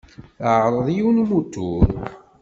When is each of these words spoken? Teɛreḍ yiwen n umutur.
Teɛreḍ 0.39 0.87
yiwen 0.95 1.17
n 1.19 1.21
umutur. 1.23 1.87